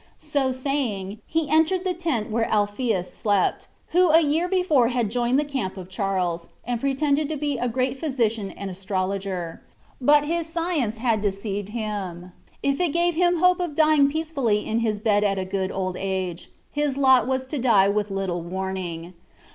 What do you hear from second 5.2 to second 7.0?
the camp of Charles, and